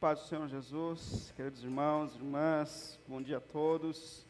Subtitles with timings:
[0.00, 4.26] Paz do Senhor Jesus, queridos irmãos, irmãs, bom dia a todos.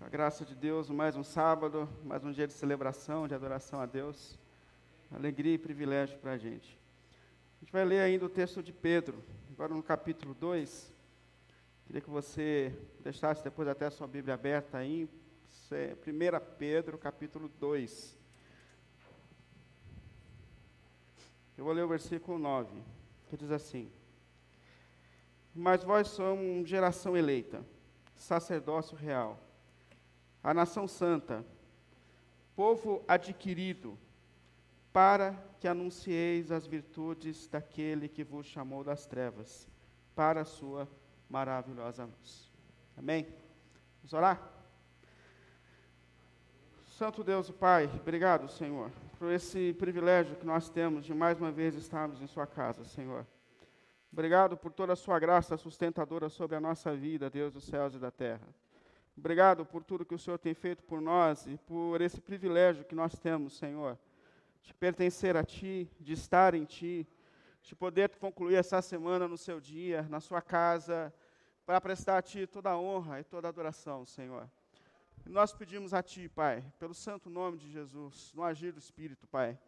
[0.00, 3.86] A graça de Deus, mais um sábado, mais um dia de celebração, de adoração a
[3.86, 4.36] Deus.
[5.12, 6.76] Alegria e privilégio para a gente.
[7.56, 9.22] A gente vai ler ainda o texto de Pedro,
[9.52, 10.92] agora no capítulo 2.
[11.86, 15.08] Queria que você deixasse depois até a sua Bíblia aberta aí,
[15.70, 18.18] 1 Pedro, capítulo 2.
[21.56, 22.82] Eu vou ler o versículo 9,
[23.30, 23.88] que diz assim:
[25.54, 27.64] Mas vós somos geração eleita,
[28.16, 29.38] sacerdócio real,
[30.42, 31.44] a nação santa,
[32.56, 33.96] povo adquirido,
[34.92, 39.68] para que anuncieis as virtudes daquele que vos chamou das trevas,
[40.14, 40.88] para a sua
[41.28, 42.52] maravilhosa luz.
[42.96, 43.26] Amém?
[43.98, 44.54] Vamos orar?
[46.86, 51.74] Santo Deus, Pai, obrigado, Senhor, por esse privilégio que nós temos de mais uma vez
[51.74, 53.26] estarmos em Sua casa, Senhor.
[54.14, 57.98] Obrigado por toda a Sua graça sustentadora sobre a nossa vida, Deus dos céus e
[57.98, 58.46] da terra.
[59.18, 62.94] Obrigado por tudo que o Senhor tem feito por nós e por esse privilégio que
[62.94, 63.98] nós temos, Senhor,
[64.62, 67.04] de pertencer a Ti, de estar em Ti,
[67.60, 71.12] de poder concluir essa semana no seu dia, na sua casa,
[71.66, 74.48] para prestar a Ti toda a honra e toda a adoração, Senhor.
[75.26, 79.58] Nós pedimos a Ti, Pai, pelo santo nome de Jesus, no agir do Espírito, Pai,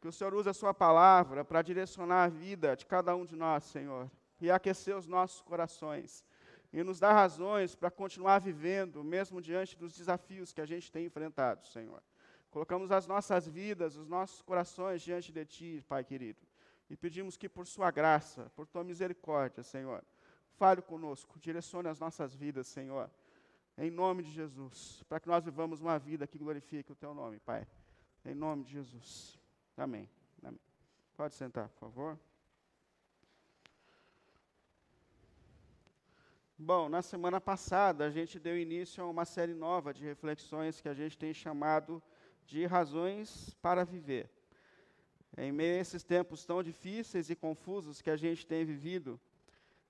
[0.00, 3.36] que o Senhor use a Sua palavra para direcionar a vida de cada um de
[3.36, 6.24] nós, Senhor, e aquecer os nossos corações,
[6.72, 11.06] e nos dar razões para continuar vivendo, mesmo diante dos desafios que a gente tem
[11.06, 12.02] enfrentado, Senhor.
[12.50, 16.40] Colocamos as nossas vidas, os nossos corações diante de Ti, Pai querido,
[16.88, 20.02] e pedimos que por Sua graça, por Tua misericórdia, Senhor,
[20.56, 23.10] fale conosco, direcione as nossas vidas, Senhor
[23.80, 27.40] em nome de Jesus, para que nós vivamos uma vida que glorifique o Teu nome,
[27.40, 27.66] Pai.
[28.26, 29.39] Em nome de Jesus.
[29.76, 30.08] Amém.
[30.42, 30.60] Amém.
[31.16, 32.18] Pode sentar, por favor.
[36.62, 40.90] Bom, na semana passada a gente deu início a uma série nova de reflexões que
[40.90, 42.02] a gente tem chamado
[42.44, 44.28] de razões para viver.
[45.38, 49.18] Em meio a esses tempos tão difíceis e confusos que a gente tem vivido,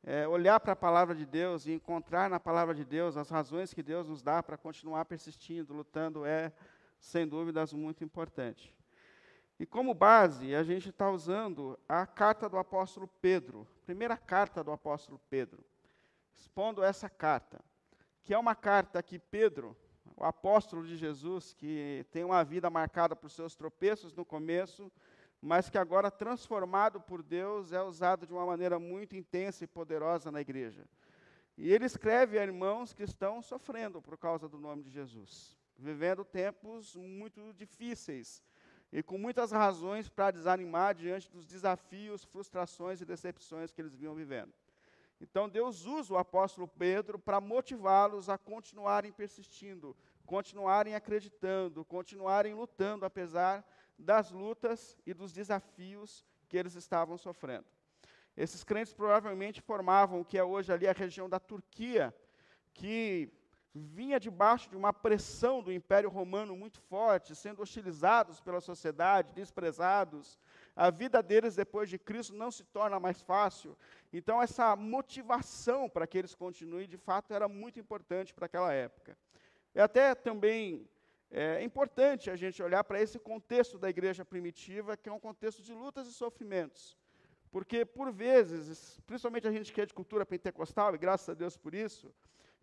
[0.04, 3.74] é, olhar para a palavra de Deus e encontrar na palavra de Deus as razões
[3.74, 6.52] que Deus nos dá para continuar persistindo, lutando, é,
[7.00, 8.72] sem dúvidas, muito importante.
[9.60, 14.72] E como base, a gente está usando a carta do apóstolo Pedro, primeira carta do
[14.72, 15.62] apóstolo Pedro,
[16.32, 17.62] expondo essa carta,
[18.22, 19.76] que é uma carta que Pedro,
[20.16, 24.90] o apóstolo de Jesus, que tem uma vida marcada por seus tropeços no começo,
[25.42, 30.32] mas que agora, transformado por Deus, é usado de uma maneira muito intensa e poderosa
[30.32, 30.86] na igreja.
[31.58, 36.24] E ele escreve a irmãos que estão sofrendo por causa do nome de Jesus, vivendo
[36.24, 38.42] tempos muito difíceis
[38.92, 44.14] e com muitas razões para desanimar diante dos desafios, frustrações e decepções que eles vinham
[44.14, 44.52] vivendo.
[45.20, 53.04] Então Deus usa o apóstolo Pedro para motivá-los a continuarem persistindo, continuarem acreditando, continuarem lutando,
[53.04, 53.64] apesar
[53.98, 57.66] das lutas e dos desafios que eles estavam sofrendo.
[58.36, 62.14] Esses crentes provavelmente formavam o que é hoje ali a região da Turquia,
[62.72, 63.30] que
[63.74, 70.38] vinha debaixo de uma pressão do Império Romano muito forte, sendo hostilizados pela sociedade, desprezados.
[70.74, 73.76] A vida deles depois de Cristo não se torna mais fácil.
[74.12, 79.16] Então, essa motivação para que eles continuem, de fato, era muito importante para aquela época.
[79.74, 80.88] E até também
[81.30, 85.62] é importante a gente olhar para esse contexto da igreja primitiva, que é um contexto
[85.62, 86.98] de lutas e sofrimentos.
[87.52, 91.56] Porque, por vezes, principalmente a gente que é de cultura pentecostal, e graças a Deus
[91.56, 92.12] por isso,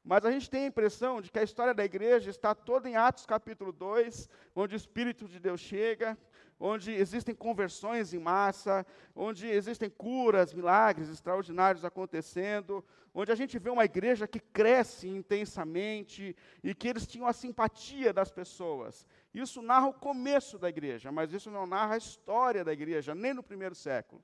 [0.08, 2.96] mas a gente tem a impressão de que a história da igreja está toda em
[2.96, 6.18] Atos capítulo 2, onde o Espírito de Deus chega,
[6.58, 12.82] onde existem conversões em massa, onde existem curas, milagres extraordinários acontecendo,
[13.14, 18.14] onde a gente vê uma igreja que cresce intensamente e que eles tinham a simpatia
[18.14, 19.06] das pessoas.
[19.34, 23.34] Isso narra o começo da igreja, mas isso não narra a história da igreja, nem
[23.34, 24.24] no primeiro século.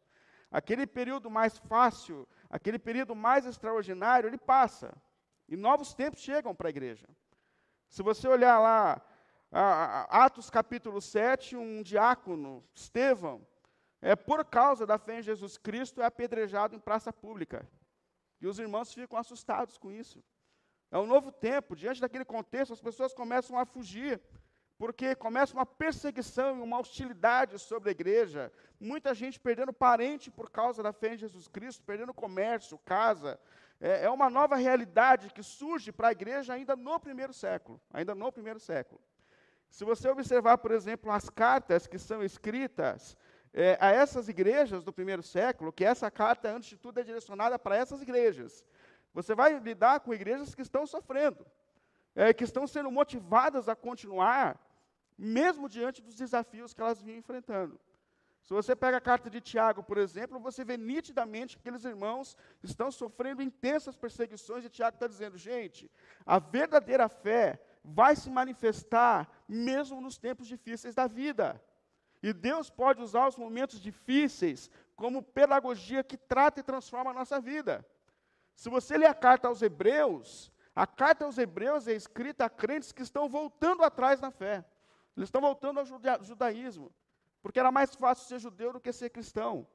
[0.50, 4.96] Aquele período mais fácil, aquele período mais extraordinário, ele passa.
[5.48, 7.08] E novos tempos chegam para a igreja.
[7.90, 9.02] Se você olhar lá,
[10.10, 13.46] Atos capítulo 7, um diácono, Estevão,
[14.02, 17.68] é por causa da fé em Jesus Cristo, é apedrejado em praça pública.
[18.42, 20.24] E os irmãos ficam assustados com isso.
[20.92, 24.22] É um novo tempo, diante daquele contexto, as pessoas começam a fugir,
[24.78, 28.52] porque começa uma perseguição e uma hostilidade sobre a igreja.
[28.80, 33.40] Muita gente perdendo parente por causa da fé em Jesus Cristo, perdendo comércio, casa,
[33.80, 37.80] é, é uma nova realidade que surge para a igreja ainda no primeiro século.
[37.92, 39.02] Ainda no primeiro século.
[39.70, 43.18] Se você observar, por exemplo, as cartas que são escritas
[43.54, 47.58] é, a essas igrejas do primeiro século, que essa carta, antes de tudo, é direcionada
[47.60, 48.66] para essas igrejas.
[49.14, 51.46] Você vai lidar com igrejas que estão sofrendo,
[52.16, 54.60] é, que estão sendo motivadas a continuar,
[55.18, 57.80] mesmo diante dos desafios que elas vinham enfrentando.
[58.44, 62.36] Se você pega a carta de Tiago, por exemplo, você vê nitidamente que aqueles irmãos
[62.62, 65.90] estão sofrendo intensas perseguições, e Tiago está dizendo, gente,
[66.26, 71.62] a verdadeira fé vai se manifestar mesmo nos tempos difíceis da vida.
[72.22, 77.40] E Deus pode usar os momentos difíceis como pedagogia que trata e transforma a nossa
[77.40, 77.86] vida.
[78.56, 82.92] Se você ler a carta aos Hebreus, a carta aos Hebreus é escrita a crentes
[82.92, 84.66] que estão voltando atrás na fé.
[85.16, 86.92] Eles estão voltando ao judaísmo,
[87.42, 89.68] porque era mais fácil ser judeu do que ser cristão.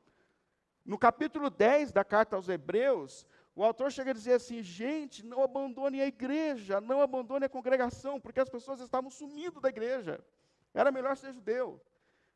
[0.85, 5.43] No capítulo 10 da carta aos Hebreus, o autor chega a dizer assim: gente, não
[5.43, 10.25] abandone a igreja, não abandone a congregação, porque as pessoas estavam sumindo da igreja.
[10.75, 11.81] Era melhor ser judeu.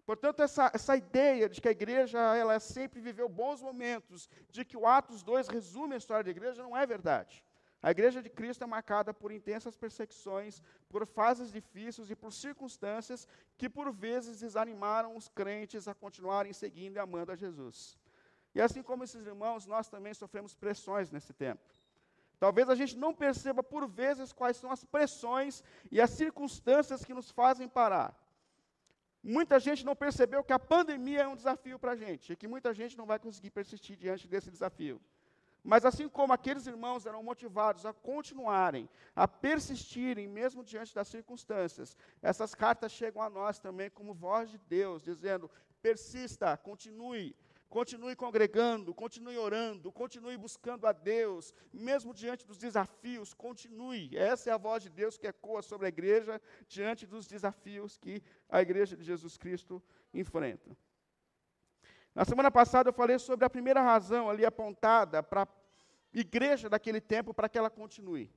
[0.05, 4.77] Portanto, essa, essa ideia de que a igreja ela sempre viveu bons momentos, de que
[4.77, 7.45] o Atos 2 resume a história da igreja, não é verdade.
[7.83, 13.27] A igreja de Cristo é marcada por intensas perseguições, por fases difíceis e por circunstâncias
[13.59, 17.99] que, por vezes, desanimaram os crentes a continuarem seguindo e amando a Jesus.
[18.55, 21.63] E assim como esses irmãos, nós também sofremos pressões nesse tempo.
[22.39, 27.15] Talvez a gente não perceba, por vezes, quais são as pressões e as circunstâncias que
[27.15, 28.17] nos fazem parar.
[29.23, 32.49] Muita gente não percebeu que a pandemia é um desafio para a gente, e que
[32.49, 35.01] muita gente não vai conseguir persistir diante desse desafio.
[35.65, 41.97] Mas assim como aqueles irmãos eram motivados a continuarem, a persistirem, mesmo diante das circunstâncias,
[42.21, 45.51] essas cartas chegam a nós também como voz de Deus, dizendo:
[45.81, 47.35] persista, continue,
[47.73, 54.15] Continue congregando, continue orando, continue buscando a Deus, mesmo diante dos desafios, continue.
[54.15, 56.39] Essa é a voz de Deus que ecoa sobre a igreja
[56.69, 59.83] diante dos desafios que a igreja de Jesus Cristo
[60.13, 60.77] enfrenta.
[62.15, 65.49] Na semana passada eu falei sobre a primeira razão ali apontada para a
[66.13, 68.31] igreja daquele tempo para que ela continue.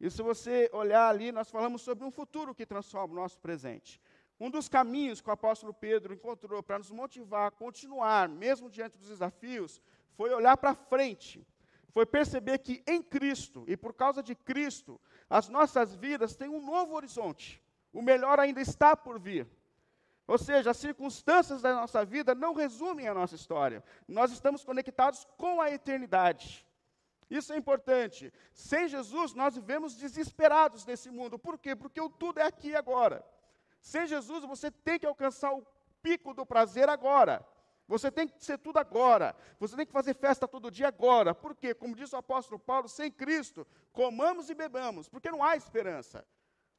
[0.00, 4.00] E se você olhar ali, nós falamos sobre um futuro que transforma o nosso presente.
[4.38, 8.98] Um dos caminhos que o apóstolo Pedro encontrou para nos motivar a continuar, mesmo diante
[8.98, 9.80] dos desafios,
[10.12, 11.46] foi olhar para frente.
[11.90, 15.00] Foi perceber que em Cristo e por causa de Cristo,
[15.30, 17.62] as nossas vidas têm um novo horizonte.
[17.92, 19.48] O melhor ainda está por vir.
[20.26, 23.84] Ou seja, as circunstâncias da nossa vida não resumem a nossa história.
[24.08, 26.66] Nós estamos conectados com a eternidade.
[27.28, 28.32] Isso é importante.
[28.52, 31.38] Sem Jesus, nós vivemos desesperados nesse mundo.
[31.38, 31.76] Por quê?
[31.76, 33.24] Porque o tudo é aqui agora.
[33.80, 35.66] Sem Jesus, você tem que alcançar o
[36.02, 37.46] pico do prazer agora.
[37.86, 39.36] Você tem que ser tudo agora.
[39.58, 41.34] Você tem que fazer festa todo dia agora.
[41.34, 41.74] Por quê?
[41.74, 46.26] Como diz o apóstolo Paulo, sem Cristo, comamos e bebamos, porque não há esperança.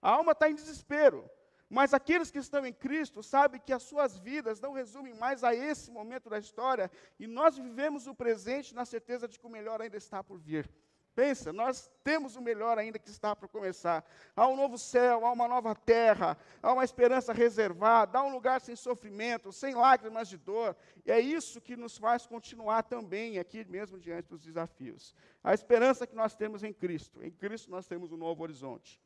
[0.01, 1.29] A alma está em desespero.
[1.69, 5.53] Mas aqueles que estão em Cristo sabem que as suas vidas não resumem mais a
[5.53, 9.81] esse momento da história e nós vivemos o presente na certeza de que o melhor
[9.81, 10.69] ainda está por vir.
[11.15, 14.05] Pensa, nós temos o melhor ainda que está para começar.
[14.35, 18.59] Há um novo céu, há uma nova terra, há uma esperança reservada, há um lugar
[18.59, 20.75] sem sofrimento, sem lágrimas de dor.
[21.05, 25.15] E é isso que nos faz continuar também aqui mesmo diante dos desafios.
[25.41, 27.23] A esperança que nós temos em Cristo.
[27.23, 28.99] Em Cristo nós temos um novo horizonte.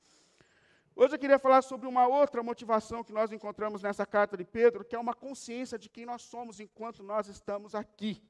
[1.02, 4.84] Hoje eu queria falar sobre uma outra motivação que nós encontramos nessa carta de Pedro,
[4.84, 8.22] que é uma consciência de quem nós somos enquanto nós estamos aqui.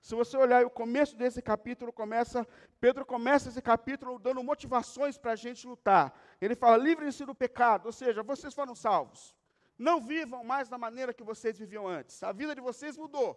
[0.00, 2.46] Se você olhar o começo desse capítulo, começa,
[2.80, 6.16] Pedro começa esse capítulo dando motivações para a gente lutar.
[6.40, 9.34] Ele fala: livrem-se do pecado, ou seja, vocês foram salvos.
[9.76, 12.22] Não vivam mais da maneira que vocês viviam antes.
[12.22, 13.36] A vida de vocês mudou.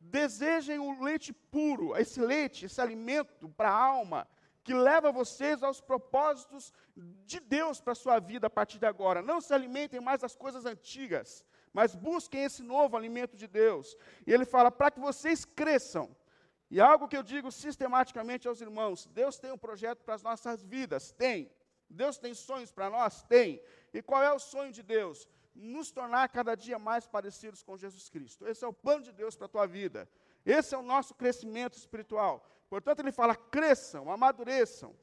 [0.00, 4.26] Desejem o leite puro, esse leite, esse alimento para a alma,
[4.70, 6.72] que leva vocês aos propósitos
[7.26, 9.20] de Deus para a sua vida a partir de agora.
[9.20, 13.96] Não se alimentem mais das coisas antigas mas busquem esse novo alimento de Deus.
[14.26, 16.06] E ele fala: para que vocês cresçam.
[16.68, 20.64] E algo que eu digo sistematicamente aos irmãos: Deus tem um projeto para as nossas
[20.64, 21.12] vidas?
[21.12, 21.50] Tem.
[21.88, 23.22] Deus tem sonhos para nós?
[23.22, 23.60] Tem.
[23.92, 25.28] E qual é o sonho de Deus?
[25.54, 28.46] Nos tornar cada dia mais parecidos com Jesus Cristo.
[28.48, 30.08] Esse é o plano de Deus para a tua vida.
[30.44, 32.44] Esse é o nosso crescimento espiritual.
[32.70, 34.94] Portanto, ele fala: cresçam, amadureçam.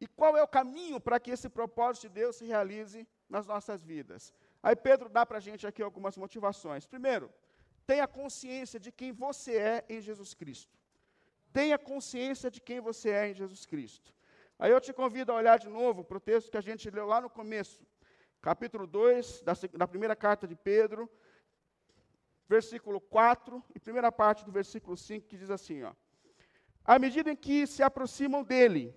[0.00, 3.84] E qual é o caminho para que esse propósito de Deus se realize nas nossas
[3.84, 4.32] vidas?
[4.62, 6.86] Aí Pedro dá para a gente aqui algumas motivações.
[6.86, 7.30] Primeiro,
[7.86, 10.78] tenha consciência de quem você é em Jesus Cristo.
[11.52, 14.14] Tenha consciência de quem você é em Jesus Cristo.
[14.58, 17.06] Aí eu te convido a olhar de novo para o texto que a gente leu
[17.06, 17.80] lá no começo,
[18.40, 21.10] capítulo 2 da, da primeira carta de Pedro,
[22.48, 25.92] versículo 4 e primeira parte do versículo 5, que diz assim: ó,
[26.90, 28.92] À medida em que se aproximam dele,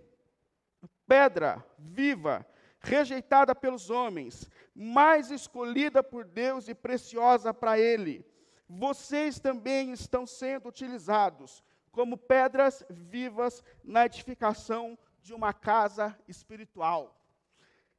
[1.08, 2.44] pedra viva,
[2.80, 8.26] rejeitada pelos homens, mais escolhida por Deus e preciosa para Ele.
[8.68, 17.16] vocês também estão sendo utilizados como pedras vivas na edificação de uma casa espiritual.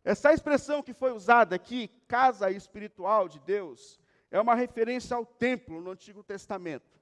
[0.03, 5.81] Essa expressão que foi usada aqui, casa espiritual de Deus, é uma referência ao templo
[5.81, 6.94] no Antigo Testamento.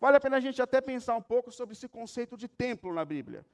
[0.00, 3.04] Vale a pena a gente até pensar um pouco sobre esse conceito de templo na
[3.04, 3.44] Bíblia.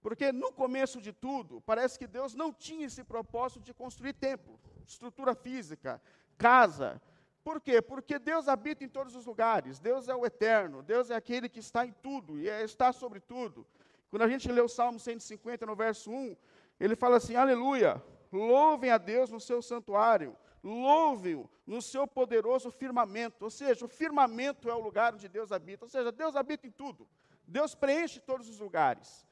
[0.00, 4.58] Porque no começo de tudo, parece que Deus não tinha esse propósito de construir templo,
[4.86, 6.00] estrutura física,
[6.38, 7.00] casa.
[7.44, 7.82] Por quê?
[7.82, 9.78] Porque Deus habita em todos os lugares.
[9.78, 13.20] Deus é o eterno, Deus é aquele que está em tudo e é, está sobre
[13.20, 13.66] tudo.
[14.08, 16.34] Quando a gente lê o Salmo 150, no verso 1,
[16.78, 18.02] ele fala assim: Aleluia,
[18.32, 23.44] louvem a Deus no seu santuário, louvem-o no seu poderoso firmamento.
[23.44, 25.84] Ou seja, o firmamento é o lugar onde Deus habita.
[25.84, 27.08] Ou seja, Deus habita em tudo.
[27.46, 29.26] Deus preenche todos os lugares.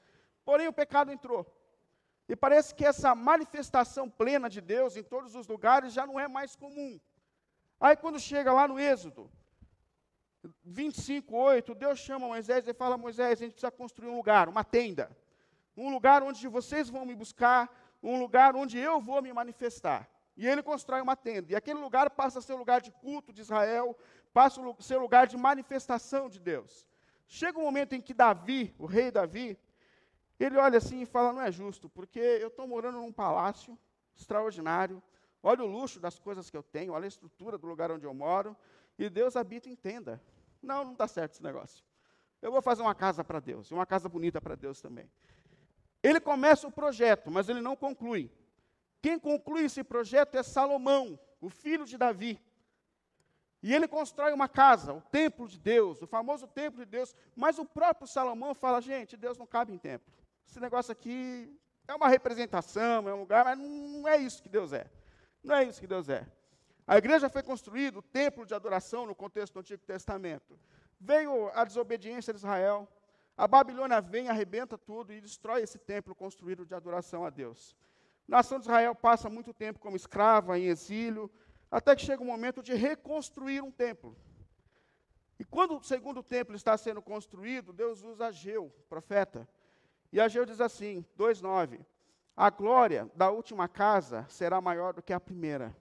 [0.45, 1.47] Porém, o pecado entrou.
[2.29, 6.29] E parece que essa manifestação plena de Deus em todos os lugares já não é
[6.29, 7.01] mais comum.
[7.81, 9.31] Aí, quando chega lá no Êxodo
[10.65, 14.65] 25, 8, Deus chama Moisés e fala: Moisés, a gente precisa construir um lugar, uma
[14.65, 15.11] tenda.
[15.77, 17.71] Um lugar onde vocês vão me buscar,
[18.03, 20.09] um lugar onde eu vou me manifestar.
[20.39, 21.51] E ele constrói uma tenda.
[21.53, 23.99] E aquele lugar passa a ser o lugar de culto de Israel,
[24.33, 26.87] passa a ser o lugar de manifestação de Deus.
[27.27, 29.59] Chega um momento em que Davi, o rei Davi,
[30.39, 33.77] ele olha assim e fala: não é justo, porque eu estou morando num palácio
[34.17, 35.03] extraordinário,
[35.43, 38.15] olha o luxo das coisas que eu tenho, olha a estrutura do lugar onde eu
[38.15, 38.57] moro,
[38.97, 40.23] e Deus habita em tenda.
[40.63, 41.85] Não, não está certo esse negócio.
[42.41, 45.11] Eu vou fazer uma casa para Deus, e uma casa bonita para Deus também.
[46.01, 48.31] Ele começa o projeto, mas ele não conclui.
[49.01, 52.41] Quem conclui esse projeto é Salomão, o filho de Davi.
[53.63, 57.15] E ele constrói uma casa, o templo de Deus, o famoso templo de Deus.
[57.35, 60.13] Mas o próprio Salomão fala: gente, Deus não cabe em templo.
[60.47, 64.73] Esse negócio aqui é uma representação, é um lugar, mas não é isso que Deus
[64.73, 64.87] é.
[65.43, 66.27] Não é isso que Deus é.
[66.87, 70.59] A igreja foi construída, o templo de adoração no contexto do Antigo Testamento.
[70.99, 72.89] Veio a desobediência de Israel,
[73.37, 77.77] a Babilônia vem, arrebenta tudo e destrói esse templo construído de adoração a Deus.
[78.29, 81.31] A nação de Israel passa muito tempo como escrava, em exílio,
[81.71, 84.15] até que chega o momento de reconstruir um templo.
[85.39, 89.49] E quando o segundo templo está sendo construído, Deus usa Ageu, profeta.
[90.13, 91.81] E Ageu diz assim, 2,9:
[92.37, 95.75] A glória da última casa será maior do que a primeira.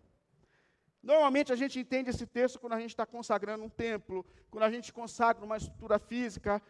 [1.04, 4.72] Normalmente a gente entende esse texto quando a gente está consagrando um templo, quando a
[4.72, 6.62] gente consagra uma estrutura física,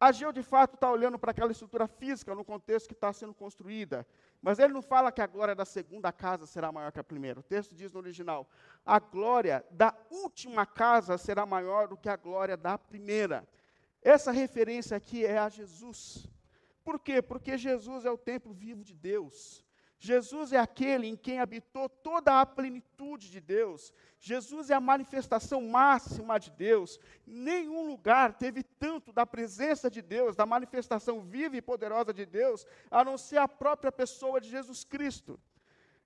[0.00, 4.06] Ageu, de fato, está olhando para aquela estrutura física no contexto que está sendo construída.
[4.40, 7.40] Mas ele não fala que a glória da segunda casa será maior que a primeira.
[7.40, 8.48] O texto diz no original:
[8.84, 13.46] a glória da última casa será maior do que a glória da primeira.
[14.00, 16.26] Essa referência aqui é a Jesus.
[16.82, 17.20] Por quê?
[17.20, 19.62] Porque Jesus é o templo vivo de Deus.
[20.02, 23.92] Jesus é aquele em quem habitou toda a plenitude de Deus.
[24.18, 26.98] Jesus é a manifestação máxima de Deus.
[27.26, 32.66] Nenhum lugar teve tanto da presença de Deus, da manifestação viva e poderosa de Deus,
[32.90, 35.38] a não ser a própria pessoa de Jesus Cristo.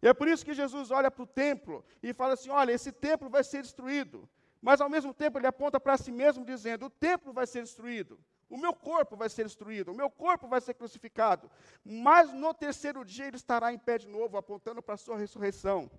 [0.02, 2.90] E é por isso que Jesus olha para o templo e fala assim: olha, esse
[2.90, 4.28] templo vai ser destruído.
[4.60, 8.18] Mas ao mesmo tempo ele aponta para si mesmo, dizendo: o templo vai ser destruído.
[8.54, 11.50] O meu corpo vai ser destruído, o meu corpo vai ser crucificado,
[11.84, 15.90] mas no terceiro dia ele estará em pé de novo, apontando para a sua ressurreição.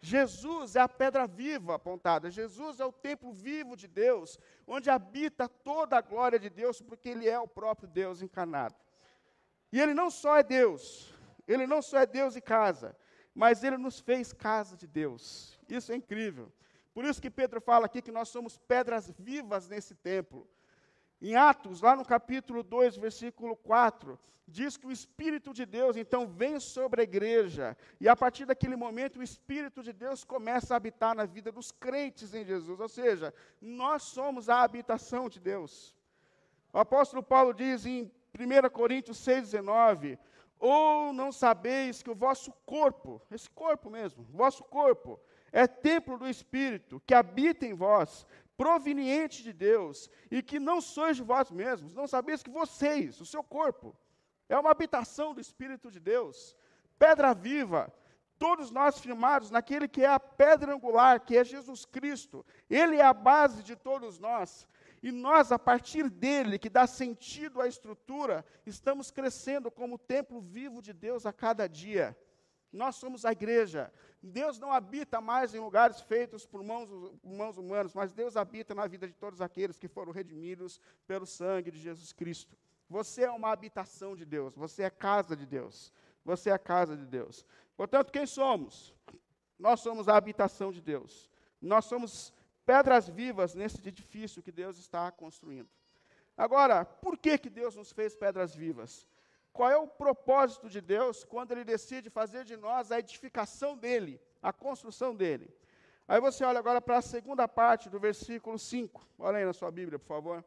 [0.00, 5.48] Jesus é a pedra viva apontada, Jesus é o templo vivo de Deus, onde habita
[5.48, 8.74] toda a glória de Deus, porque Ele é o próprio Deus encarnado.
[9.70, 11.14] E Ele não só é Deus,
[11.46, 12.96] Ele não só é Deus e casa,
[13.32, 15.60] mas Ele nos fez casa de Deus.
[15.68, 16.52] Isso é incrível.
[16.92, 20.50] Por isso que Pedro fala aqui que nós somos pedras vivas nesse templo.
[21.20, 26.26] Em Atos, lá no capítulo 2, versículo 4, diz que o Espírito de Deus então
[26.26, 30.76] vem sobre a igreja, e a partir daquele momento o Espírito de Deus começa a
[30.76, 35.94] habitar na vida dos crentes em Jesus, ou seja, nós somos a habitação de Deus.
[36.72, 40.18] O apóstolo Paulo diz em 1 Coríntios 6,19:
[40.58, 45.20] Ou não sabeis que o vosso corpo, esse corpo mesmo, vosso corpo,
[45.52, 48.26] é templo do Espírito que habita em vós,
[48.60, 53.24] proveniente de Deus, e que não sois de vós mesmos, não sabeis que vocês, o
[53.24, 53.96] seu corpo,
[54.50, 56.54] é uma habitação do Espírito de Deus,
[56.98, 57.90] pedra viva,
[58.38, 63.02] todos nós firmados naquele que é a pedra angular, que é Jesus Cristo, Ele é
[63.02, 64.68] a base de todos nós,
[65.02, 70.82] e nós, a partir dele, que dá sentido à estrutura, estamos crescendo como templo vivo
[70.82, 72.14] de Deus a cada dia.
[72.72, 73.92] Nós somos a igreja.
[74.22, 76.88] Deus não habita mais em lugares feitos por mãos,
[77.22, 81.70] mãos humanas, mas Deus habita na vida de todos aqueles que foram redimidos pelo sangue
[81.70, 82.56] de Jesus Cristo.
[82.88, 85.92] Você é uma habitação de Deus, você é casa de Deus.
[86.24, 87.46] Você é a casa de Deus.
[87.76, 88.94] Portanto, quem somos?
[89.58, 91.30] Nós somos a habitação de Deus.
[91.60, 92.32] Nós somos
[92.64, 95.68] pedras vivas nesse edifício que Deus está construindo.
[96.36, 99.06] Agora, por que, que Deus nos fez pedras vivas?
[99.52, 104.20] Qual é o propósito de Deus quando Ele decide fazer de nós a edificação dele,
[104.42, 105.52] a construção dele?
[106.06, 109.06] Aí você olha agora para a segunda parte do versículo 5.
[109.18, 110.44] Olha aí na sua Bíblia, por favor.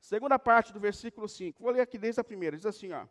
[0.00, 1.62] Segunda parte do versículo 5.
[1.62, 2.56] Vou ler aqui desde a primeira.
[2.56, 3.06] Diz assim, ó.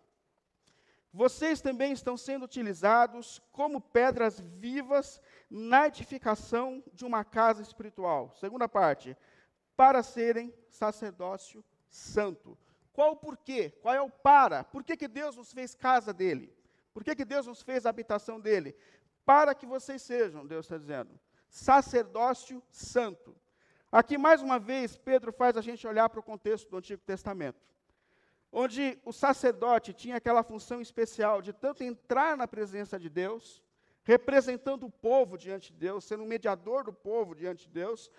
[1.14, 8.34] Vocês também estão sendo utilizados como pedras vivas na edificação de uma casa espiritual.
[8.36, 9.16] Segunda parte.
[9.76, 12.58] Para serem sacerdócio santo.
[12.94, 13.70] Qual o porquê?
[13.82, 14.64] Qual é o para?
[14.64, 16.54] Por que, que Deus nos fez casa dele?
[16.94, 18.76] Por que, que Deus nos fez a habitação dele?
[19.24, 23.36] Para que vocês sejam, Deus está dizendo, sacerdócio santo.
[23.92, 27.60] Aqui, mais uma vez, Pedro faz a gente olhar para o contexto do Antigo Testamento,
[28.52, 33.64] onde o sacerdote tinha aquela função especial de tanto entrar na presença de Deus,
[34.04, 38.10] representando o povo diante de Deus, sendo um mediador do povo diante de Deus,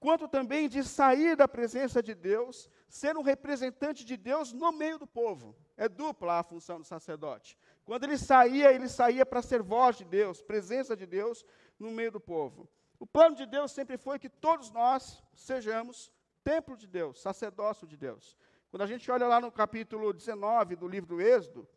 [0.00, 4.98] quanto também de sair da presença de Deus, ser um representante de Deus no meio
[4.98, 5.54] do povo.
[5.76, 7.56] É dupla a função do sacerdote.
[7.84, 11.44] Quando ele saía, ele saía para ser voz de Deus, presença de Deus
[11.78, 12.66] no meio do povo.
[12.98, 16.10] O plano de Deus sempre foi que todos nós sejamos
[16.42, 18.36] templo de Deus, sacerdócio de Deus.
[18.70, 21.68] Quando a gente olha lá no capítulo 19 do livro do Êxodo,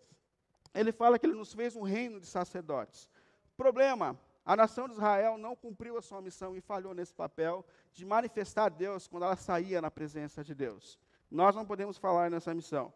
[0.74, 3.10] ele fala que ele nos fez um reino de sacerdotes.
[3.58, 8.06] Problema, a nação de Israel não cumpriu a sua missão e falhou nesse papel de
[8.06, 11.00] manifestar Deus quando ela saía na presença de Deus.
[11.32, 12.94] Nós não podemos falar nessa missão.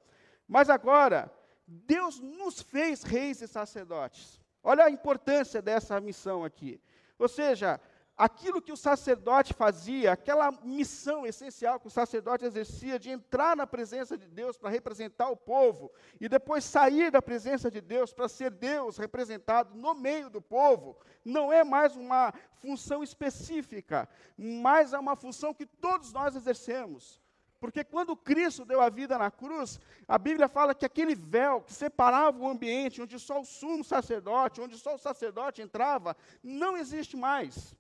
[0.48, 1.32] Mas agora,
[1.66, 4.42] Deus nos fez reis e sacerdotes.
[4.64, 6.82] Olha a importância dessa missão aqui.
[7.18, 7.80] Ou seja,
[8.18, 13.68] aquilo que o sacerdote fazia, aquela missão essencial que o sacerdote exercia de entrar na
[13.68, 18.28] presença de Deus para representar o povo e depois sair da presença de Deus para
[18.28, 24.98] ser Deus representado no meio do povo, não é mais uma função específica, mas é
[24.98, 27.22] uma função que todos nós exercemos.
[27.60, 31.74] Porque quando Cristo deu a vida na cruz, a Bíblia fala que aquele véu que
[31.74, 37.18] separava o ambiente, onde só o sumo sacerdote, onde só o sacerdote entrava, não existe
[37.18, 37.76] mais.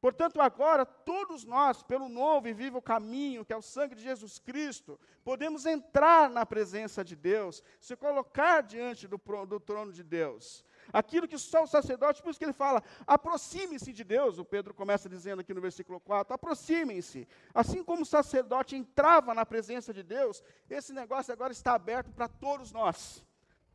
[0.00, 4.38] Portanto, agora, todos nós, pelo novo e vivo caminho, que é o sangue de Jesus
[4.38, 10.64] Cristo, podemos entrar na presença de Deus, se colocar diante do, do trono de Deus.
[10.90, 14.72] Aquilo que só o sacerdote, por isso que ele fala, aproxime-se de Deus, o Pedro
[14.72, 17.28] começa dizendo aqui no versículo 4, aproximem-se.
[17.52, 22.26] Assim como o sacerdote entrava na presença de Deus, esse negócio agora está aberto para
[22.26, 23.22] todos nós.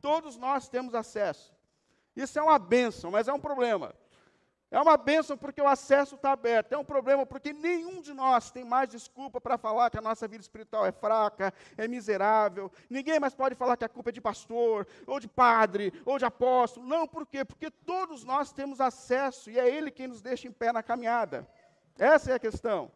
[0.00, 1.54] Todos nós temos acesso.
[2.16, 3.94] Isso é uma bênção, mas é um problema.
[4.68, 6.72] É uma bênção porque o acesso está aberto.
[6.72, 10.26] É um problema porque nenhum de nós tem mais desculpa para falar que a nossa
[10.26, 12.70] vida espiritual é fraca, é miserável.
[12.90, 16.24] Ninguém mais pode falar que a culpa é de pastor, ou de padre, ou de
[16.24, 16.86] apóstolo.
[16.86, 17.44] Não, por quê?
[17.44, 21.48] Porque todos nós temos acesso e é Ele quem nos deixa em pé na caminhada.
[21.96, 22.90] Essa é a questão.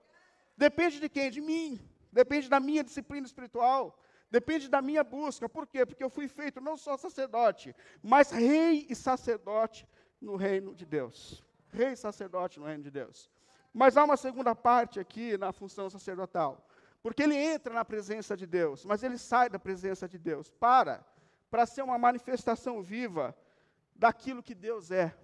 [0.57, 1.31] Depende de quem?
[1.31, 1.81] De mim.
[2.13, 3.97] Depende da minha disciplina espiritual.
[4.29, 5.49] Depende da minha busca.
[5.49, 5.87] Por quê?
[5.87, 9.89] Porque eu fui feito não só sacerdote, mas rei e sacerdote
[10.21, 13.31] no reino de Deus rei sacerdote no reino de Deus.
[13.73, 16.67] Mas há uma segunda parte aqui na função sacerdotal.
[17.03, 20.51] Porque ele entra na presença de Deus, mas ele sai da presença de Deus.
[20.51, 21.05] Para,
[21.51, 23.35] para ser uma manifestação viva
[23.95, 25.15] daquilo que Deus é.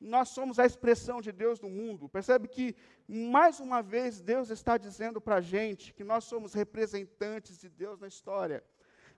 [0.00, 2.08] Nós somos a expressão de Deus no mundo.
[2.08, 2.74] Percebe que,
[3.06, 8.00] mais uma vez, Deus está dizendo para a gente que nós somos representantes de Deus
[8.00, 8.64] na história.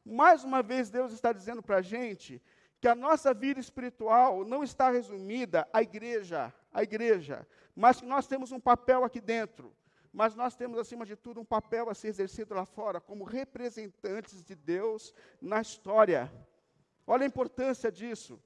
[0.04, 2.42] Mais uma vez, Deus está dizendo para a gente
[2.84, 8.26] que a nossa vida espiritual não está resumida à igreja, à igreja, mas que nós
[8.26, 9.74] temos um papel aqui dentro.
[10.12, 14.44] Mas nós temos, acima de tudo, um papel a ser exercido lá fora, como representantes
[14.44, 16.30] de Deus na história.
[17.06, 18.38] Olha a importância disso.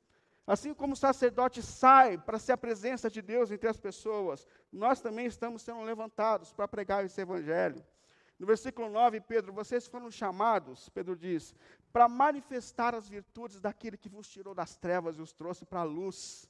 [0.47, 5.01] Assim como o sacerdote sai para ser a presença de Deus entre as pessoas, nós
[5.01, 7.85] também estamos sendo levantados para pregar esse evangelho.
[8.39, 11.53] No versículo 9, Pedro, vocês foram chamados, Pedro diz,
[11.93, 15.85] para manifestar as virtudes daquele que vos tirou das trevas e os trouxe para a
[15.85, 16.49] luz.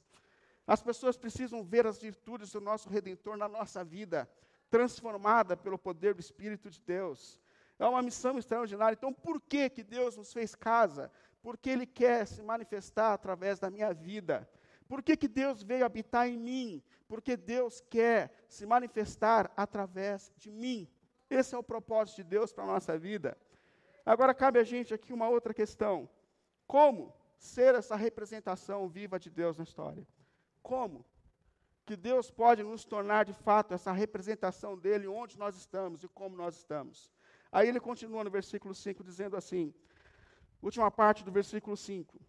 [0.67, 4.29] As pessoas precisam ver as virtudes do nosso Redentor na nossa vida,
[4.69, 7.39] transformada pelo poder do Espírito de Deus.
[7.79, 8.95] É uma missão extraordinária.
[8.95, 11.11] Então, por que, que Deus nos fez casa?
[11.41, 14.47] Porque Ele quer se manifestar através da minha vida.
[14.87, 16.83] Por que, que Deus veio habitar em mim?
[17.07, 20.87] Porque Deus quer se manifestar através de mim.
[21.29, 23.37] Esse é o propósito de Deus para a nossa vida.
[24.05, 26.09] Agora cabe a gente aqui uma outra questão:
[26.67, 30.05] como ser essa representação viva de Deus na história?
[30.61, 31.05] Como?
[31.85, 36.35] Que Deus pode nos tornar de fato essa representação dele onde nós estamos e como
[36.35, 37.11] nós estamos.
[37.51, 39.73] Aí ele continua no versículo 5 dizendo assim,
[40.61, 42.19] última parte do versículo 5: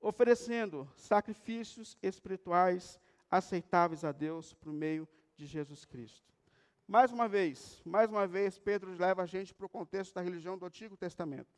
[0.00, 2.98] oferecendo sacrifícios espirituais
[3.30, 6.33] aceitáveis a Deus por meio de Jesus Cristo.
[6.86, 10.58] Mais uma vez, mais uma vez, Pedro leva a gente para o contexto da religião
[10.58, 11.48] do Antigo Testamento.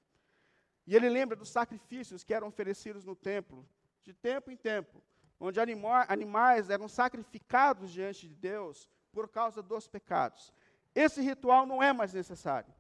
[0.87, 3.67] E ele lembra dos sacrifícios que eram oferecidos no templo,
[4.05, 5.03] de tempo em tempo,
[5.41, 10.53] onde anima animais eram sacrificados diante de Deus por causa dos pecados.
[10.95, 12.73] Esse ritual não é mais necessário,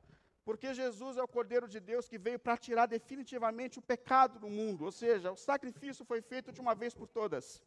[0.44, 4.48] porque Jesus é o Cordeiro de Deus que veio para tirar definitivamente o pecado do
[4.48, 7.60] mundo, ou seja, o sacrifício foi feito de uma vez por todas.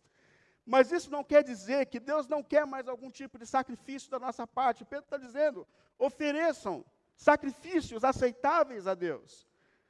[0.69, 4.19] Mas isso não quer dizer que Deus não quer mais algum tipo de sacrifício da
[4.19, 4.85] nossa parte.
[4.85, 9.47] Pedro está dizendo: ofereçam sacrifícios aceitáveis a Deus.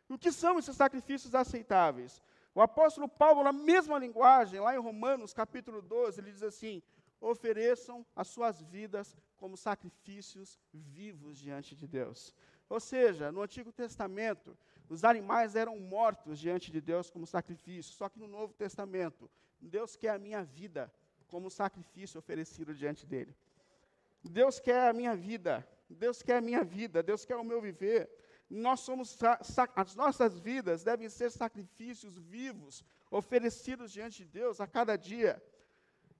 [0.08, 2.22] O que são esses sacrifícios aceitáveis?
[2.56, 6.82] O apóstolo Paulo, na mesma linguagem, lá em Romanos capítulo 12, ele diz assim:
[7.20, 12.34] ofereçam as suas vidas como sacrifícios vivos diante de Deus.
[12.70, 18.08] Ou seja, no Antigo Testamento, os animais eram mortos diante de Deus como sacrifício, só
[18.08, 19.30] que no Novo Testamento,
[19.62, 20.92] Deus quer a minha vida
[21.28, 23.36] como sacrifício oferecido diante dele.
[24.24, 28.10] Deus quer a minha vida, Deus quer a minha vida, Deus quer o meu viver.
[28.50, 29.18] Nós somos
[29.76, 35.42] as nossas vidas devem ser sacrifícios vivos oferecidos diante de Deus a cada dia.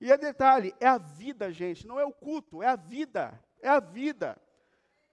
[0.00, 3.68] E é detalhe, é a vida, gente, não é o culto, é a vida, é
[3.68, 4.40] a vida.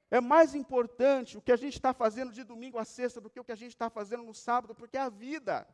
[0.10, 3.40] É mais importante o que a gente está fazendo de domingo a sexta do que
[3.40, 5.68] o que a gente está fazendo no sábado, porque é a vida.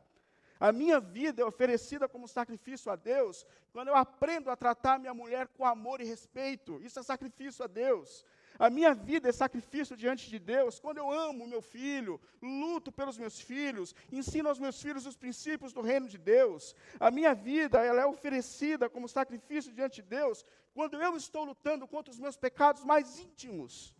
[0.66, 5.12] A minha vida é oferecida como sacrifício a Deus quando eu aprendo a tratar minha
[5.12, 6.80] mulher com amor e respeito.
[6.80, 8.24] Isso é sacrifício a Deus.
[8.58, 13.18] A minha vida é sacrifício diante de Deus quando eu amo meu filho, luto pelos
[13.18, 16.74] meus filhos, ensino aos meus filhos os princípios do reino de Deus.
[16.98, 21.86] A minha vida ela é oferecida como sacrifício diante de Deus quando eu estou lutando
[21.86, 23.94] contra os meus pecados mais íntimos.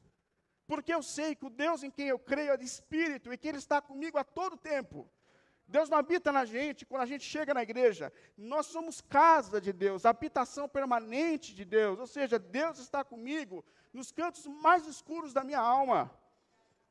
[0.67, 3.49] Porque eu sei que o Deus em quem eu creio é de espírito e que
[3.49, 5.07] Ele está comigo a todo tempo.
[5.67, 8.13] Deus não habita na gente quando a gente chega na igreja.
[8.37, 11.99] Nós somos casa de Deus, habitação permanente de Deus.
[11.99, 16.11] Ou seja, Deus está comigo nos cantos mais escuros da minha alma.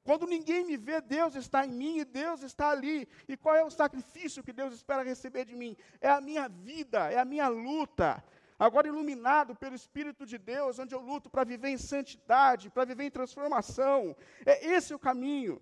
[0.04, 3.08] Quando ninguém me vê, Deus está em mim e Deus está ali.
[3.28, 5.78] E qual é o sacrifício que Deus espera receber de mim?
[6.02, 8.22] É a minha vida, é a minha luta.
[8.60, 13.06] Agora iluminado pelo Espírito de Deus, onde eu luto para viver em santidade, para viver
[13.06, 14.16] em transformação.
[14.46, 15.62] É esse o caminho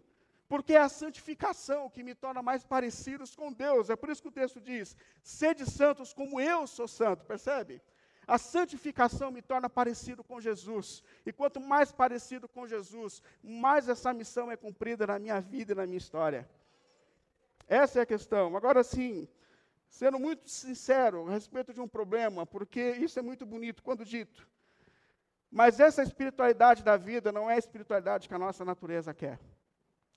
[0.52, 3.90] porque é a santificação que me torna mais parecidos com Deus.
[3.90, 7.82] É por isso que o texto diz: sede santos como eu sou santo, percebe?
[8.28, 11.02] A santificação me torna parecido com Jesus.
[11.26, 15.76] E quanto mais parecido com Jesus, mais essa missão é cumprida na minha vida e
[15.76, 16.46] na minha história.
[17.66, 18.58] Essa é a questão.
[18.58, 19.30] Agora sim,
[19.88, 24.46] sendo muito sincero a respeito de um problema, porque isso é muito bonito quando dito.
[25.50, 29.40] Mas essa espiritualidade da vida não é a espiritualidade que a nossa natureza quer.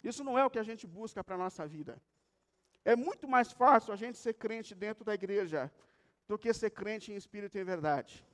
[0.05, 2.01] Isso não é o que a gente busca para a nossa vida.
[2.85, 5.73] É muito mais fácil a gente ser crente dentro da igreja
[6.29, 8.25] do que ser crente em espírito e em verdade.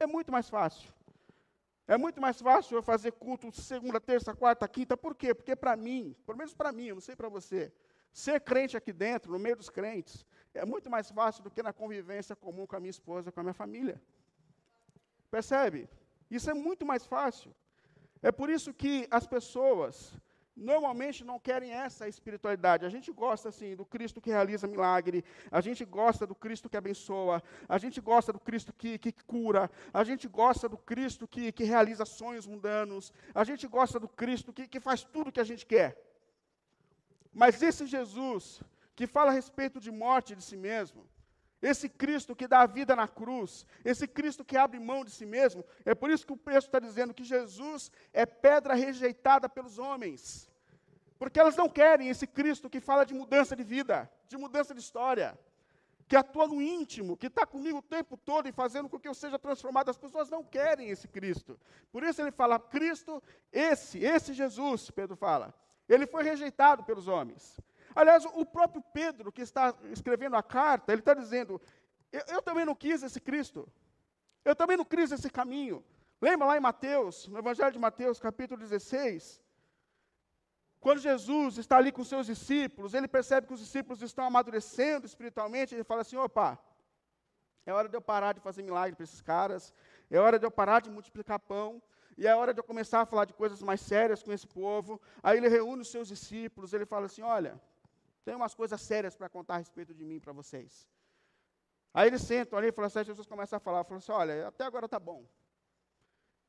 [0.00, 0.90] É muito mais fácil.
[1.86, 4.96] É muito mais fácil eu fazer culto segunda, terça, quarta, quinta.
[4.96, 5.34] Por quê?
[5.34, 7.70] Porque para mim, pelo menos para mim, eu não sei para você,
[8.12, 11.72] ser crente aqui dentro, no meio dos crentes, é muito mais fácil do que na
[11.72, 14.00] convivência comum com a minha esposa, com a minha família.
[15.30, 15.88] Percebe?
[16.30, 17.54] Isso é muito mais fácil.
[18.22, 20.14] É por isso que as pessoas
[20.56, 22.84] normalmente não querem essa espiritualidade.
[22.84, 26.76] A gente gosta assim do Cristo que realiza milagre, a gente gosta do Cristo que
[26.76, 31.52] abençoa, a gente gosta do Cristo que, que cura, a gente gosta do Cristo que,
[31.52, 35.40] que realiza sonhos mundanos, a gente gosta do Cristo que, que faz tudo o que
[35.40, 35.96] a gente quer.
[37.32, 38.62] Mas esse Jesus
[38.94, 41.06] que fala a respeito de morte de si mesmo,
[41.62, 45.24] esse Cristo que dá a vida na cruz, esse Cristo que abre mão de si
[45.24, 49.78] mesmo, é por isso que o texto está dizendo que Jesus é pedra rejeitada pelos
[49.78, 50.50] homens.
[51.18, 54.80] Porque elas não querem esse Cristo que fala de mudança de vida, de mudança de
[54.80, 55.38] história,
[56.08, 59.14] que atua no íntimo, que está comigo o tempo todo e fazendo com que eu
[59.14, 59.88] seja transformado.
[59.88, 61.58] As pessoas não querem esse Cristo.
[61.92, 63.22] Por isso ele fala, Cristo,
[63.52, 65.54] esse, esse Jesus, Pedro fala,
[65.88, 67.56] ele foi rejeitado pelos homens.
[67.94, 71.60] Aliás, o próprio Pedro, que está escrevendo a carta, ele está dizendo:
[72.12, 73.68] eu, eu, também não quis esse Cristo.
[74.44, 75.84] Eu também não quis esse caminho.
[76.20, 79.40] Lembra lá em Mateus, no Evangelho de Mateus, capítulo 16?
[80.78, 85.74] Quando Jesus está ali com seus discípulos, ele percebe que os discípulos estão amadurecendo espiritualmente,
[85.74, 86.58] ele fala assim: opa,
[87.64, 89.72] é hora de eu parar de fazer milagre para esses caras,
[90.10, 91.80] é hora de eu parar de multiplicar pão,
[92.18, 95.00] e é hora de eu começar a falar de coisas mais sérias com esse povo.
[95.22, 97.60] Aí ele reúne os seus discípulos, ele fala assim: olha,
[98.24, 100.88] tenho umas coisas sérias para contar a respeito de mim para vocês.
[101.94, 104.64] Aí eles sentam ali e falam assim, Jesus começa a falar, fala assim, olha, até
[104.64, 105.26] agora está bom.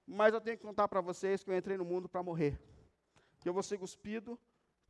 [0.06, 2.60] Mas eu tenho que contar para vocês que eu entrei no mundo para morrer.
[3.40, 4.40] Que eu vou ser cuspido,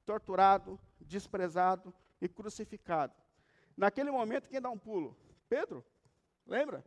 [0.05, 3.13] torturado, desprezado e crucificado.
[3.75, 5.17] Naquele momento, quem dá um pulo?
[5.49, 5.83] Pedro.
[6.45, 6.85] Lembra?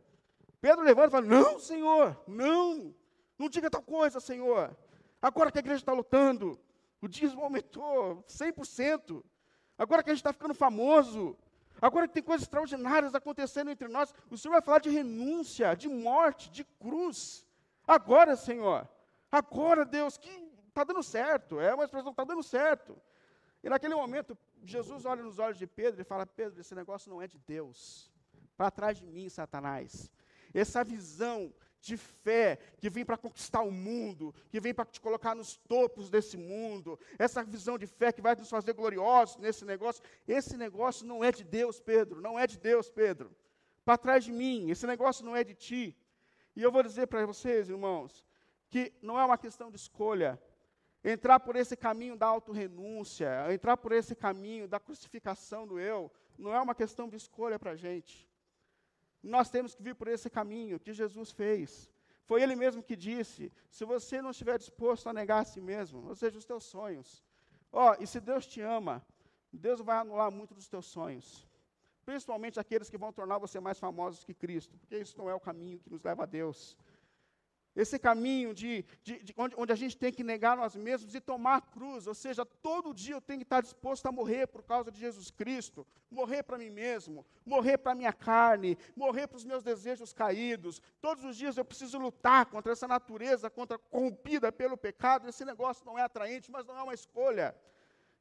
[0.61, 2.95] Pedro levanta e fala: Não, Senhor, não,
[3.37, 4.75] não diga tal coisa, Senhor.
[5.21, 6.59] Agora que a igreja está lutando,
[7.01, 9.23] o dízimo aumentou 100%.
[9.77, 11.37] Agora que a gente está ficando famoso,
[11.81, 15.87] agora que tem coisas extraordinárias acontecendo entre nós, o Senhor vai falar de renúncia, de
[15.87, 17.45] morte, de cruz.
[17.87, 18.87] Agora, Senhor,
[19.31, 20.29] agora, Deus, que
[20.67, 22.99] está dando certo, é uma expressão, está dando certo.
[23.63, 27.21] E naquele momento, Jesus olha nos olhos de Pedro e fala: Pedro, esse negócio não
[27.21, 28.11] é de Deus.
[28.55, 30.11] Para trás de mim, Satanás.
[30.53, 35.35] Essa visão de fé que vem para conquistar o mundo, que vem para te colocar
[35.35, 40.03] nos topos desse mundo, essa visão de fé que vai nos fazer gloriosos nesse negócio,
[40.27, 43.35] esse negócio não é de Deus, Pedro, não é de Deus, Pedro.
[43.85, 45.97] Para trás de mim, esse negócio não é de ti.
[46.55, 48.25] E eu vou dizer para vocês, irmãos,
[48.69, 50.41] que não é uma questão de escolha.
[51.03, 56.53] Entrar por esse caminho da autorrenúncia, entrar por esse caminho da crucificação do eu, não
[56.53, 58.26] é uma questão de escolha para a gente.
[59.27, 61.91] Nós temos que vir por esse caminho que Jesus fez.
[62.25, 66.07] Foi Ele mesmo que disse: se você não estiver disposto a negar a si mesmo,
[66.07, 67.23] ou seja, os teus sonhos.
[67.71, 69.05] Ó, oh, e se Deus te ama,
[69.51, 71.47] Deus vai anular muito dos teus sonhos.
[72.05, 75.39] Principalmente aqueles que vão tornar você mais famosos que Cristo, porque isso não é o
[75.39, 76.77] caminho que nos leva a Deus.
[77.77, 81.21] Esse caminho de, de, de onde, onde, a gente tem que negar nós mesmos e
[81.21, 84.91] tomar cruz, ou seja, todo dia eu tenho que estar disposto a morrer por causa
[84.91, 89.45] de Jesus Cristo, morrer para mim mesmo, morrer para a minha carne, morrer para os
[89.45, 90.81] meus desejos caídos.
[90.99, 95.29] Todos os dias eu preciso lutar contra essa natureza, contra corrompida pelo pecado.
[95.29, 97.55] Esse negócio não é atraente, mas não é uma escolha.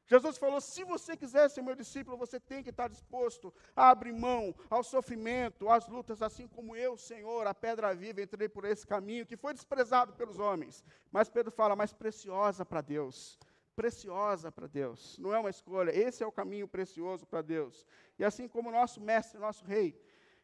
[0.06, 4.12] Jesus falou: se você quiser ser meu discípulo, você tem que estar disposto a abrir
[4.12, 8.86] mão ao sofrimento, às lutas, assim como eu, Senhor, a pedra viva, entrei por esse
[8.86, 10.84] caminho que foi desprezado pelos homens.
[11.10, 13.38] Mas Pedro fala: mais preciosa para Deus.
[13.74, 15.18] Preciosa para Deus.
[15.18, 17.84] Não é uma escolha, esse é o caminho precioso para Deus.
[18.18, 20.00] E assim como nosso mestre, nosso rei,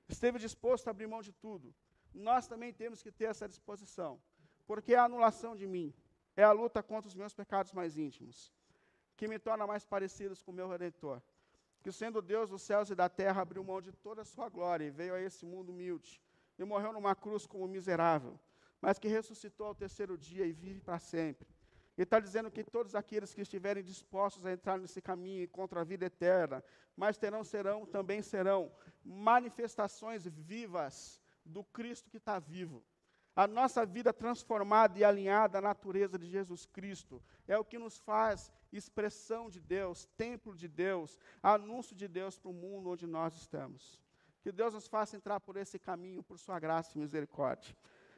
[0.09, 1.73] esteve disposto a abrir mão de tudo,
[2.13, 4.21] nós também temos que ter essa disposição.
[4.67, 5.95] Porque é a anulação de mim,
[6.37, 8.53] é a luta contra os meus pecados mais íntimos
[9.23, 11.23] que me torna mais parecidos com o meu Redentor.
[11.81, 14.85] Que sendo Deus dos céus e da terra, abriu mão de toda a sua glória
[14.85, 16.21] e veio a esse mundo humilde.
[16.59, 18.37] E morreu numa cruz como miserável,
[18.81, 21.47] mas que ressuscitou ao terceiro dia e vive para sempre.
[21.97, 25.85] E está dizendo que todos aqueles que estiverem dispostos a entrar nesse caminho contra a
[25.85, 26.65] vida eterna,
[26.97, 28.73] mas terão, serão, também serão
[29.05, 32.83] manifestações vivas do Cristo que está vivo.
[33.35, 37.99] A nossa vida transformada e alinhada à natureza de Jesus Cristo é o que nos
[37.99, 43.35] faz expressão de Deus, templo de Deus, anúncio de Deus para o mundo onde nós
[43.35, 43.99] estamos.
[44.43, 47.75] Que Deus nos faça entrar por esse caminho, por Sua graça e misericórdia.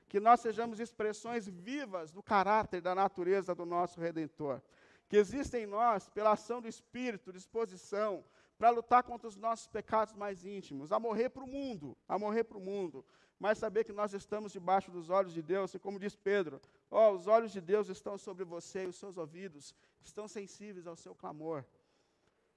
[0.09, 4.61] Que nós sejamos expressões vivas do caráter da natureza do nosso Redentor.
[5.09, 8.25] Que exista em nós, pela ação do Espírito, disposição
[8.65, 12.45] para lutar contra os nossos pecados mais íntimos, a morrer para o mundo, a morrer
[12.45, 13.05] para o mundo,
[13.39, 16.59] mas saber que nós estamos debaixo dos olhos de Deus, e como diz Pedro,
[16.91, 20.97] ó, os olhos de Deus estão sobre você e os seus ouvidos estão sensíveis ao
[20.97, 21.63] seu clamor.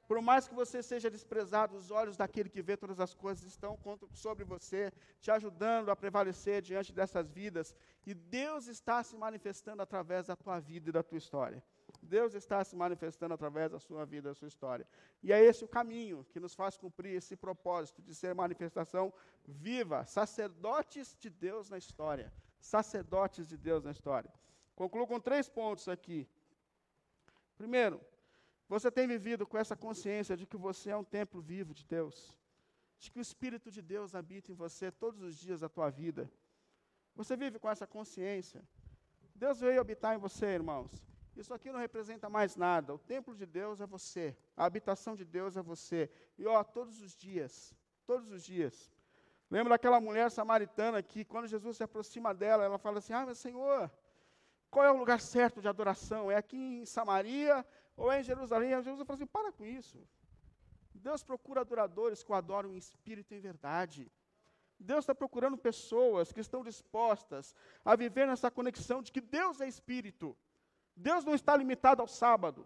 [0.07, 3.77] Por mais que você seja desprezado, os olhos daquele que vê todas as coisas estão
[4.13, 10.27] sobre você, te ajudando a prevalecer diante dessas vidas, e Deus está se manifestando através
[10.27, 11.61] da tua vida e da tua história.
[12.07, 14.87] Deus está se manifestando através da sua vida, da sua história.
[15.21, 19.13] E é esse o caminho que nos faz cumprir esse propósito de ser manifestação
[19.45, 22.33] viva, sacerdotes de Deus na história.
[22.59, 24.33] Sacerdotes de Deus na história.
[24.75, 26.27] Concluo com três pontos aqui.
[27.57, 28.01] Primeiro,
[28.69, 32.33] você tem vivido com essa consciência de que você é um templo vivo de Deus,
[32.99, 36.29] de que o Espírito de Deus habita em você todos os dias da tua vida.
[37.15, 38.61] Você vive com essa consciência.
[39.33, 40.91] Deus veio habitar em você, irmãos.
[41.37, 42.95] Isso aqui não representa mais nada.
[42.95, 44.35] O templo de Deus é você.
[44.55, 46.09] A habitação de Deus é você.
[46.37, 47.75] E ó, todos os dias,
[48.07, 48.91] todos os dias.
[49.49, 53.35] Lembra daquela mulher samaritana que, quando Jesus se aproxima dela, ela fala assim: Ah, meu
[53.35, 53.91] Senhor,
[54.71, 56.31] qual é o lugar certo de adoração?
[56.31, 58.71] É aqui em Samaria ou é em Jerusalém?
[58.71, 59.99] E Jesus fala assim: Para com isso.
[60.93, 64.11] Deus procura adoradores que o adoram em espírito e em verdade.
[64.79, 69.67] Deus está procurando pessoas que estão dispostas a viver nessa conexão de que Deus é
[69.67, 70.35] espírito.
[70.97, 72.65] Deus não está limitado ao sábado.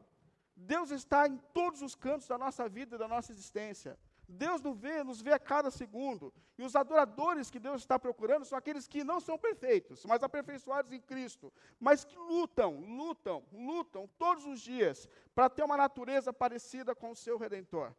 [0.55, 3.99] Deus está em todos os cantos da nossa vida e da nossa existência.
[4.27, 6.33] Deus nos vê, nos vê a cada segundo.
[6.57, 10.93] E os adoradores que Deus está procurando são aqueles que não são perfeitos, mas aperfeiçoados
[10.93, 16.95] em Cristo, mas que lutam, lutam, lutam todos os dias para ter uma natureza parecida
[16.95, 17.93] com o seu redentor.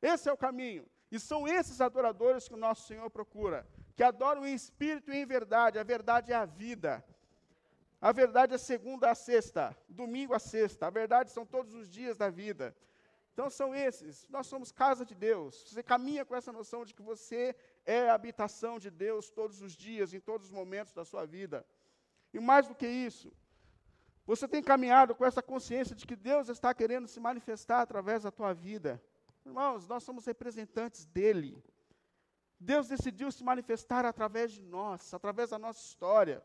[0.00, 0.86] Esse é o caminho.
[1.10, 5.26] E são esses adoradores que o nosso Senhor procura, que adoram em espírito e em
[5.26, 5.78] verdade.
[5.78, 7.04] A verdade é a vida.
[8.04, 10.86] A verdade é segunda a sexta, domingo a sexta.
[10.86, 12.76] A verdade são todos os dias da vida.
[13.32, 14.28] Então são esses.
[14.28, 15.64] Nós somos casa de Deus.
[15.66, 19.72] Você caminha com essa noção de que você é a habitação de Deus todos os
[19.74, 21.64] dias, em todos os momentos da sua vida.
[22.30, 23.32] E mais do que isso,
[24.26, 28.30] você tem caminhado com essa consciência de que Deus está querendo se manifestar através da
[28.30, 29.02] tua vida.
[29.46, 31.56] Irmãos, nós somos representantes dele.
[32.60, 36.44] Deus decidiu se manifestar através de nós, através da nossa história.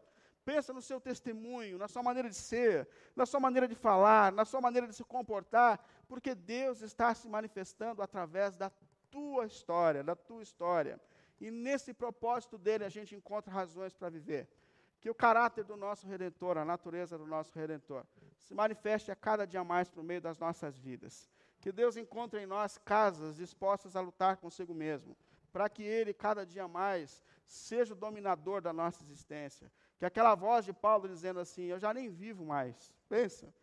[0.49, 4.43] Pensa no seu testemunho, na sua maneira de ser, na sua maneira de falar, na
[4.43, 8.71] sua maneira de se comportar, porque Deus está se manifestando através da
[9.11, 10.99] tua história, da tua história.
[11.39, 14.49] E nesse propósito dele a gente encontra razões para viver.
[14.99, 18.03] Que o caráter do nosso redentor, a natureza do nosso redentor,
[18.39, 21.29] se manifeste a cada dia mais por meio das nossas vidas.
[21.61, 25.15] Que Deus encontre em nós casas dispostas a lutar consigo mesmo,
[25.53, 29.71] para que Ele, cada dia mais, seja o dominador da nossa existência.
[29.99, 32.93] Que aquela voz de Paulo dizendo assim: Eu já nem vivo mais.
[33.09, 33.53] Pensa.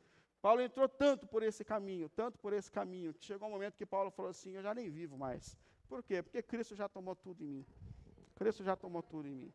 [0.42, 3.86] Paulo entrou tanto por esse caminho, tanto por esse caminho, que chegou um momento que
[3.86, 5.56] Paulo falou assim: Eu já nem vivo mais.
[5.88, 6.22] Por quê?
[6.22, 7.66] Porque Cristo já tomou tudo em mim.
[8.34, 9.52] Cristo já tomou tudo em mim.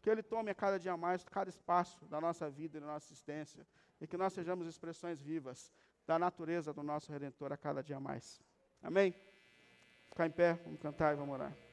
[0.00, 3.12] Que Ele tome a cada dia mais, cada espaço da nossa vida e da nossa
[3.12, 3.66] existência.
[4.00, 5.70] E que nós sejamos expressões vivas
[6.06, 8.40] da natureza do nosso Redentor a cada dia mais.
[8.82, 9.14] Amém?
[10.08, 11.69] Ficar em pé, vamos cantar e vamos orar.